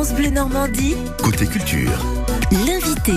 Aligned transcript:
France 0.00 0.14
Bleu 0.14 0.30
Normandie, 0.30 0.94
Côté 1.22 1.44
culture. 1.46 2.06
l'invité. 2.66 3.12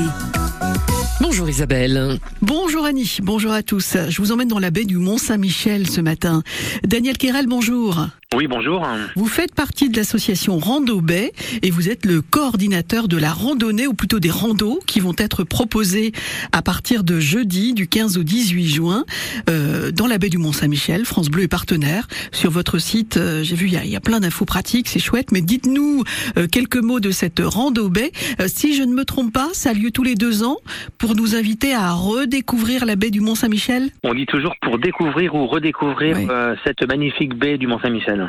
Bonjour 1.22 1.48
Isabelle. 1.48 2.20
Bonjour 2.42 2.84
Annie, 2.84 3.20
bonjour 3.24 3.54
à 3.54 3.64
tous. 3.64 3.96
Je 4.10 4.22
vous 4.22 4.34
emmène 4.34 4.50
dans 4.50 4.60
la 4.60 4.70
baie 4.70 4.84
du 4.84 4.98
Mont-Saint-Michel 4.98 5.90
ce 5.90 6.02
matin. 6.02 6.44
Daniel 6.84 7.18
Quérel, 7.18 7.48
bonjour. 7.48 8.08
Oui, 8.36 8.48
bonjour. 8.48 8.88
Vous 9.16 9.28
faites 9.28 9.54
partie 9.54 9.90
de 9.90 9.98
l'association 9.98 10.58
Rando 10.58 11.02
Baie 11.02 11.32
et 11.62 11.70
vous 11.70 11.90
êtes 11.90 12.04
le 12.06 12.22
coordinateur 12.22 13.08
de 13.08 13.18
la 13.18 13.32
randonnée, 13.32 13.86
ou 13.86 13.94
plutôt 13.94 14.20
des 14.20 14.32
randos, 14.32 14.80
qui 14.88 15.00
vont 15.00 15.14
être 15.20 15.44
proposés 15.44 16.14
à 16.52 16.64
partir 16.64 17.04
de 17.04 17.20
jeudi, 17.20 17.74
du 17.74 17.88
15 17.88 18.18
au 18.18 18.24
18 18.24 18.68
juin, 18.68 19.06
euh, 19.50 19.92
dans 19.92 20.08
la 20.08 20.18
baie 20.18 20.30
du 20.30 20.40
Mont-Saint-Michel. 20.40 21.06
France 21.06 21.30
Bleu 21.30 21.44
est 21.44 21.48
partenaire. 21.48 22.08
Sur 22.32 22.50
votre 22.50 22.80
site, 22.80 23.18
euh, 23.18 23.44
j'ai 23.44 23.56
vu, 23.56 23.68
il 23.68 23.74
y 23.74 23.78
a, 23.78 23.84
il 23.86 23.92
y 23.92 23.96
a 23.96 24.00
plein 24.02 24.20
d'infos 24.20 24.46
pratiques, 24.46 24.88
c'est 24.88 25.00
chouette, 25.00 25.32
mais 25.32 25.42
dites-nous 25.42 26.04
euh, 26.38 26.48
quelques 26.48 26.78
mots 26.78 27.00
de 27.00 27.12
cette 27.12 27.40
Rando 27.40 27.88
Baie. 27.90 28.12
Euh, 28.40 28.48
si 28.48 28.76
je 28.76 28.82
ne 28.82 28.94
me 28.94 29.06
trompe 29.06 29.32
pas, 29.32 29.50
ça 29.54 29.70
a 29.70 29.74
lieu 29.74 29.92
tous 29.92 30.04
les 30.04 30.16
deux 30.16 30.44
ans 30.44 30.58
pour 30.98 31.16
nous 31.16 31.36
inviter 31.36 31.76
à 31.76 31.92
redécouvrir 31.94 32.86
la 32.86 32.96
baie 32.96 33.12
du 33.12 33.22
Mont-Saint-Michel? 33.22 33.92
On 34.04 34.16
dit 34.16 34.26
toujours 34.26 34.56
pour 34.62 34.80
découvrir 34.80 35.36
ou 35.36 35.46
redécouvrir 35.46 36.18
Oui. 36.18 36.28
cette 36.66 36.88
magnifique 36.88 37.36
baie 37.36 37.60
du 37.60 37.68
Mont-Saint-Michel. 37.68 38.23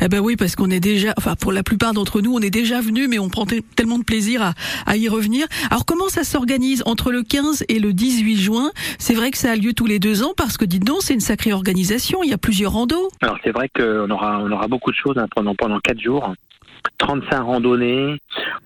Eh 0.00 0.08
ben 0.08 0.20
oui, 0.20 0.36
parce 0.36 0.56
qu'on 0.56 0.70
est 0.70 0.80
déjà, 0.80 1.12
enfin 1.16 1.34
pour 1.36 1.52
la 1.52 1.62
plupart 1.62 1.92
d'entre 1.92 2.20
nous, 2.20 2.32
on 2.34 2.40
est 2.40 2.50
déjà 2.50 2.80
venus, 2.80 3.08
mais 3.08 3.18
on 3.18 3.28
prend 3.28 3.46
te- 3.46 3.60
tellement 3.74 3.98
de 3.98 4.04
plaisir 4.04 4.52
à, 4.86 4.96
y 4.96 5.08
revenir. 5.08 5.46
Alors 5.70 5.84
comment 5.86 6.08
ça 6.08 6.24
s'organise 6.24 6.82
entre 6.86 7.12
le 7.12 7.22
15 7.22 7.64
et 7.68 7.78
le 7.78 7.92
18 7.92 8.36
juin? 8.36 8.70
C'est 8.98 9.14
vrai 9.14 9.30
que 9.30 9.38
ça 9.38 9.52
a 9.52 9.56
lieu 9.56 9.72
tous 9.72 9.86
les 9.86 9.98
deux 9.98 10.22
ans, 10.22 10.32
parce 10.36 10.56
que 10.56 10.64
dites 10.64 10.84
donc, 10.84 10.98
c'est 11.00 11.14
une 11.14 11.20
sacrée 11.20 11.52
organisation. 11.52 12.22
Il 12.22 12.30
y 12.30 12.34
a 12.34 12.38
plusieurs 12.38 12.72
randos. 12.72 13.08
Alors 13.22 13.38
c'est 13.44 13.52
vrai 13.52 13.68
qu'on 13.74 14.10
aura, 14.10 14.38
on 14.40 14.50
aura 14.50 14.68
beaucoup 14.68 14.90
de 14.90 14.96
choses 14.96 15.16
hein, 15.18 15.26
pendant 15.34 15.54
pendant 15.54 15.78
quatre 15.80 16.00
jours. 16.00 16.32
35 16.98 17.40
randonnées, 17.42 18.18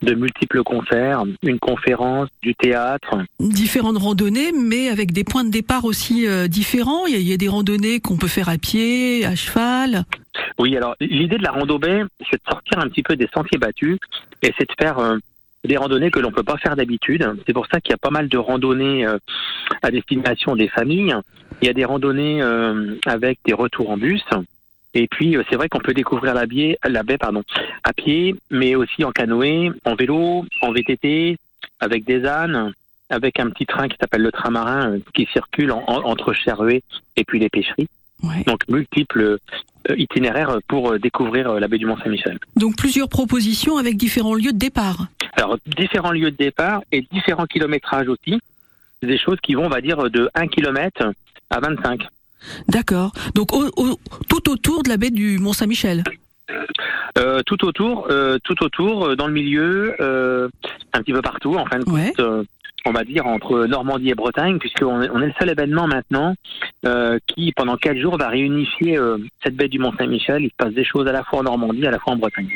de 0.03 0.15
multiples 0.15 0.63
concerts, 0.63 1.25
une 1.43 1.59
conférence, 1.59 2.29
du 2.43 2.55
théâtre. 2.55 3.19
Différentes 3.38 3.99
randonnées, 3.99 4.52
mais 4.52 4.88
avec 4.88 5.13
des 5.13 5.24
points 5.24 5.45
de 5.45 5.51
départ 5.51 5.85
aussi 5.85 6.27
euh, 6.27 6.49
différents. 6.49 7.07
Il 7.07 7.13
y, 7.13 7.16
a, 7.16 7.19
il 7.19 7.29
y 7.29 7.33
a 7.33 7.37
des 7.37 7.49
randonnées 7.49 8.01
qu'on 8.01 8.16
peut 8.16 8.29
faire 8.29 8.49
à 8.49 8.59
pied, 8.59 9.24
à 9.24 9.35
cheval. 9.35 10.05
Oui, 10.59 10.77
alors 10.77 10.95
l'idée 11.01 11.39
de 11.39 11.43
la 11.43 11.52
rando 11.52 11.79
baie, 11.79 12.02
c'est 12.30 12.37
de 12.37 12.51
sortir 12.51 12.79
un 12.79 12.89
petit 12.89 13.02
peu 13.02 13.16
des 13.16 13.29
sentiers 13.35 13.59
battus 13.59 13.99
et 14.43 14.52
c'est 14.59 14.69
de 14.69 14.74
faire 14.79 14.99
euh, 14.99 15.16
des 15.65 15.77
randonnées 15.77 16.11
que 16.11 16.19
l'on 16.19 16.33
peut 16.33 16.43
pas 16.43 16.57
faire 16.59 16.77
d'habitude. 16.77 17.27
C'est 17.46 17.52
pour 17.52 17.67
ça 17.67 17.80
qu'il 17.80 17.91
y 17.91 17.95
a 17.95 17.99
pas 17.99 18.11
mal 18.11 18.29
de 18.29 18.39
randonnées 18.39 19.07
euh, 19.07 19.19
à 19.83 19.91
destination 19.91 20.57
des 20.57 20.69
familles. 20.69 21.15
Il 21.63 21.67
y 21.67 21.71
a 21.71 21.74
des 21.74 21.85
randonnées 21.85 22.43
euh, 22.43 22.95
avec 23.07 23.39
des 23.45 23.52
retours 23.52 23.91
en 23.91 23.96
bus. 23.96 24.24
Et 24.95 25.07
puis 25.09 25.37
euh, 25.37 25.43
c'est 25.49 25.57
vrai 25.57 25.69
qu'on 25.69 25.79
peut 25.79 25.95
découvrir 25.95 26.35
la 26.35 26.46
baie, 26.46 26.77
la 26.87 27.02
baie 27.02 27.19
pardon, 27.19 27.43
à 27.85 27.93
pied, 27.93 28.35
mais 28.51 28.74
aussi 28.74 29.05
en 29.05 29.13
canoë, 29.13 29.71
en 29.85 29.95
vélo, 29.95 30.45
en 30.63 30.73
VTT, 30.73 31.37
avec 31.79 32.05
des 32.05 32.24
ânes, 32.27 32.73
avec 33.09 33.38
un 33.41 33.51
petit 33.51 33.66
train 33.66 33.88
qui 33.88 33.96
s'appelle 34.01 34.23
le 34.23 34.33
train 34.33 34.51
marin 34.51 34.93
euh, 34.93 34.99
qui 35.15 35.27
circule 35.33 35.73
en- 35.73 35.85
en- 35.87 36.05
entre 36.05 36.33
Cherruet 36.33 36.83
et 37.16 37.24
puis 37.24 37.38
les 37.38 37.49
pêcheries. 37.49 37.88
Ouais. 38.23 38.43
Donc 38.46 38.68
multiples 38.68 39.21
euh, 39.88 39.96
itinéraires 39.96 40.59
pour 40.68 40.99
découvrir 40.99 41.55
la 41.55 41.68
baie 41.68 41.79
du 41.79 41.87
Mont-Saint-Michel. 41.87 42.38
Donc 42.57 42.77
plusieurs 42.77 43.09
propositions 43.09 43.79
avec 43.79 43.96
différents 43.96 44.35
lieux 44.35 44.52
de 44.52 44.59
départ. 44.59 45.07
Alors 45.35 45.57
différents 45.66 46.13
lieux 46.13 46.30
de 46.30 46.37
départ 46.37 46.83
et 46.93 47.07
différents 47.13 47.46
kilométrages 47.46 48.09
aussi. 48.09 48.38
Des 49.02 49.16
choses 49.16 49.38
qui 49.43 49.55
vont, 49.55 49.65
on 49.66 49.71
va 49.71 49.80
dire, 49.80 50.11
de 50.11 50.29
1 50.35 50.49
km 50.49 51.11
à 51.49 51.61
25. 51.61 52.02
D'accord. 52.69 53.13
Donc 53.35 53.52
au- 53.52 53.71
au- 53.77 53.99
tout 54.29 54.51
autour 54.51 54.83
de 54.83 54.88
la 54.88 54.96
baie 54.96 55.10
du 55.10 55.38
Mont-Saint-Michel. 55.38 56.05
Euh, 57.19 57.43
tout 57.46 57.65
autour, 57.65 58.07
euh, 58.10 58.38
tout 58.45 58.63
autour, 58.63 59.07
euh, 59.07 59.16
dans 59.16 59.27
le 59.27 59.33
milieu, 59.33 59.95
euh, 60.01 60.49
un 60.93 61.02
petit 61.02 61.13
peu 61.13 61.23
partout, 61.23 61.55
en 61.55 61.66
fin 61.66 61.79
de 61.79 61.85
compte, 61.85 61.95
Ouais. 61.95 62.13
On 62.87 62.93
va 62.93 63.05
dire 63.05 63.27
entre 63.27 63.67
Normandie 63.67 64.11
et 64.11 64.15
Bretagne, 64.15 64.59
puisqu'on 64.59 65.03
est, 65.03 65.11
on 65.11 65.21
est 65.21 65.27
le 65.27 65.33
seul 65.39 65.50
événement 65.50 65.87
maintenant 65.87 66.35
euh, 66.87 67.19
qui, 67.27 67.53
pendant 67.53 67.77
quatre 67.77 67.99
jours, 67.99 68.17
va 68.17 68.29
réunifier 68.29 68.97
euh, 68.97 69.19
cette 69.45 69.57
baie 69.57 69.69
du 69.69 69.79
Mont-Saint-Michel. 69.79 70.43
Il 70.43 70.51
se 70.51 70.55
passe 70.57 70.75
des 70.75 70.85
choses 70.85 71.07
à 71.07 71.13
la 71.13 71.23
fois 71.25 71.41
en 71.41 71.43
Normandie, 71.45 71.87
à 71.87 71.91
la 71.91 71.99
fois 71.99 72.15
en 72.15 72.17
Bretagne. 72.17 72.49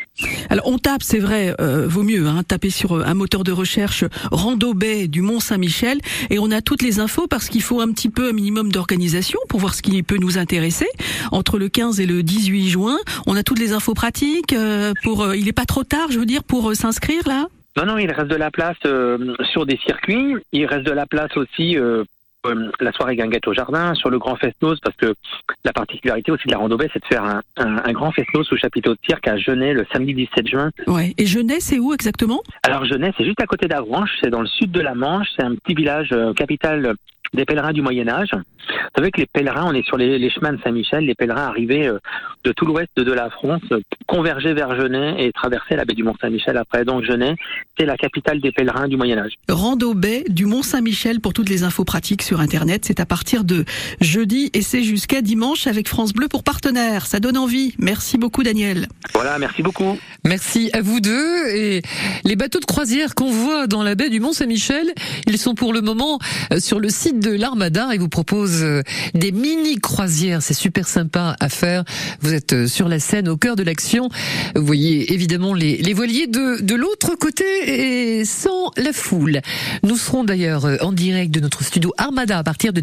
Alors 0.51 0.67
on 0.69 0.79
tape, 0.79 1.03
c'est 1.03 1.19
vrai, 1.19 1.55
euh, 1.61 1.87
vaut 1.87 2.03
mieux 2.03 2.27
hein, 2.27 2.43
taper 2.47 2.71
sur 2.71 2.93
euh, 2.93 3.05
un 3.05 3.15
moteur 3.15 3.45
de 3.45 3.53
recherche 3.53 4.05
Rando 4.31 4.75
Bay 4.75 5.09
du 5.09 5.21
Mont 5.23 5.41
Saint-Michel 5.41 5.99
et 6.31 6.39
on 6.39 6.51
a 6.51 6.61
toutes 6.61 6.83
les 6.83 7.01
infos 7.01 7.27
parce 7.27 7.49
qu'il 7.49 7.63
faut 7.63 7.81
un 7.81 7.91
petit 7.93 8.09
peu 8.09 8.29
un 8.29 8.33
minimum 8.33 8.71
d'organisation 8.73 9.39
pour 9.49 9.61
voir 9.61 9.75
ce 9.75 9.83
qui 9.83 10.03
peut 10.03 10.19
nous 10.19 10.39
intéresser. 10.39 10.87
Entre 11.33 11.59
le 11.59 11.69
15 11.69 12.01
et 12.01 12.07
le 12.07 12.23
18 12.23 12.69
juin, 12.69 12.97
on 13.27 13.37
a 13.37 13.43
toutes 13.43 13.59
les 13.59 13.73
infos 13.73 13.95
pratiques 13.95 14.53
euh, 14.53 14.93
pour. 15.03 15.23
euh, 15.23 15.37
il 15.37 15.49
est 15.49 15.53
pas 15.53 15.65
trop 15.65 15.85
tard, 15.85 16.11
je 16.11 16.19
veux 16.19 16.27
dire, 16.27 16.43
pour 16.45 16.75
s'inscrire 16.75 17.27
là? 17.27 17.49
Non, 17.77 17.87
non, 17.87 17.99
il 17.99 18.11
reste 18.11 18.29
de 18.29 18.37
la 18.37 18.51
place 18.51 18.77
euh, 18.87 19.35
sur 19.53 19.67
des 19.67 19.79
circuits. 19.79 20.37
Il 20.53 20.67
reste 20.67 20.87
de 20.87 20.93
la 20.93 21.07
place 21.07 21.37
aussi 21.37 21.77
euh, 21.77 22.05
euh, 22.47 22.71
la 22.81 22.93
soirée 22.93 23.17
guinguette 23.17 23.49
au 23.49 23.55
jardin, 23.55 23.95
sur 23.95 24.11
le 24.11 24.19
grand 24.19 24.37
festos, 24.37 24.79
parce 24.81 24.97
que 24.97 25.15
la 25.65 25.73
particularité 25.73 26.31
aussi 26.31 26.47
de 26.47 26.53
la 26.53 26.59
randonnée, 26.59 26.89
c'est 26.93 27.01
de 27.01 27.07
faire 27.07 27.25
un, 27.25 27.43
un, 27.57 27.79
un 27.85 27.93
grand 27.93 28.13
festos 28.13 28.45
sous 28.45 28.57
chapiteau 28.57 28.93
de 28.93 28.99
cirque 29.05 29.27
à 29.27 29.37
Genève 29.37 29.77
le 29.77 29.87
samedi 29.93 30.15
17 30.15 30.49
juin. 30.49 30.71
Ouais. 30.87 31.15
Et 31.17 31.27
Genève, 31.27 31.61
c'est 31.61 31.79
où 31.79 31.95
exactement? 31.95 32.43
Alors 32.63 32.85
Genève, 32.85 33.15
c'est 33.17 33.25
juste 33.25 33.41
à 33.41 33.47
côté 33.47 33.67
d'Avranches, 33.67 34.11
c'est 34.23 34.31
dans 34.31 34.43
le 34.43 34.47
sud 34.47 34.71
de 34.71 34.81
la 34.81 34.95
Manche, 34.95 35.29
c'est 35.37 35.45
un 35.45 35.55
petit 35.55 35.75
village 35.75 36.11
euh, 36.13 36.33
capital 36.35 36.95
des 37.35 37.45
pèlerins 37.45 37.73
du 37.73 37.83
Moyen 37.83 38.09
Âge. 38.09 38.31
Vous 38.33 39.01
savez 39.01 39.11
que 39.11 39.21
les 39.21 39.27
pèlerins, 39.27 39.65
on 39.67 39.75
est 39.75 39.85
sur 39.85 39.97
les, 39.97 40.19
les 40.19 40.31
chemins 40.31 40.53
de 40.53 40.61
Saint-Michel, 40.63 41.05
les 41.05 41.15
pèlerins 41.15 41.49
arrivaient 41.49 41.89
euh, 41.89 41.99
de 42.45 42.53
tout 42.53 42.65
l'ouest 42.65 42.91
de 42.97 43.13
la 43.13 43.29
France, 43.29 43.63
euh, 43.73 43.81
convergeaient 44.07 44.55
vers 44.55 44.77
Genève 44.77 45.17
et 45.19 45.33
traversaient 45.33 45.77
la 45.77 45.85
baie 45.85 45.95
du 45.95 46.03
Mont-Saint-Michel 46.03 46.57
après. 46.57 46.85
Donc 46.85 47.05
Genève, 47.05 47.35
c'est 47.79 47.87
la 47.87 47.97
capitale 47.97 48.41
des 48.41 48.53
pèlerins 48.53 48.89
du 48.89 48.97
Moyen 48.97 49.19
Âge. 49.19 49.33
Rando 49.49 49.95
Bay 49.95 50.25
du 50.29 50.47
Mont 50.47 50.63
Saint-Michel 50.63 51.21
pour 51.21 51.33
toutes 51.33 51.49
les 51.49 51.65
infos 51.65 51.85
pratiques 51.85 52.23
sur 52.23 52.41
internet. 52.41 52.85
C'est 52.85 53.01
à 53.01 53.07
partir 53.07 53.45
de 53.45 53.65
jeudi 54.01 54.51
et 54.55 54.63
c'est 54.63 54.83
jusqu'à 54.83 55.23
dimanche 55.23 55.67
avec 55.67 55.89
France 55.89 56.13
Bleu 56.13 56.29
pour 56.29 56.45
partenaire. 56.45 57.07
Ça 57.07 57.21
donne 57.21 57.37
envie. 57.37 57.75
Merci 57.79 58.17
beaucoup 58.19 58.43
Daniel. 58.43 58.87
Voilà, 59.13 59.39
merci 59.39 59.63
beaucoup. 59.63 59.99
Merci 60.25 60.71
à 60.73 60.81
vous 60.81 61.01
deux. 61.01 61.49
Et 61.51 61.83
les 62.25 62.37
bateaux 62.37 62.61
de 62.61 62.65
croisière 62.65 63.15
qu'on 63.15 63.31
voit 63.31 63.67
dans 63.67 63.83
la 63.83 63.95
baie 63.95 64.11
du 64.11 64.21
Mont-Saint-Michel, 64.21 64.93
ils 65.27 65.39
sont 65.39 65.55
pour 65.55 65.73
le 65.73 65.81
moment 65.81 66.19
euh, 66.53 66.61
sur 66.61 66.81
le 66.81 66.89
site 66.89 67.19
de 67.25 67.31
l'Armada 67.31 67.89
et 67.95 67.99
vous 67.99 68.11
proposent 68.11 68.63
euh, 68.63 68.83
des 69.15 69.33
mini 69.33 69.77
croisières. 69.77 70.43
C'est 70.43 70.53
super 70.53 70.87
sympa 70.87 71.37
à 71.41 71.49
faire. 71.49 71.85
Vous 72.21 72.35
êtes 72.35 72.53
euh, 72.53 72.67
sur 72.67 72.87
la 72.87 72.99
scène 72.99 73.29
au 73.31 73.39
cœur 73.39 73.57
de 73.57 73.63
l'action. 73.63 74.11
Vous 74.55 74.67
voyez 74.67 75.11
évidemment 75.13 75.55
les, 75.55 75.79
les 75.79 75.95
voiliers 75.95 76.27
de, 76.27 76.61
de 76.61 76.75
l'autre 76.75 77.15
côté 77.15 77.45
et 77.67 78.25
sans 78.27 78.73
la 78.77 78.93
foule. 78.93 79.41
Nous 79.83 79.97
serons 79.97 80.25
d'ailleurs 80.25 80.67
euh, 80.67 80.77
en 80.83 80.93
direct 80.93 81.33
de 81.33 81.41
notre 81.41 81.65
studio 81.65 81.95
Armada 81.97 82.39
à 82.39 82.45
partir 82.45 82.75
de 82.75 82.83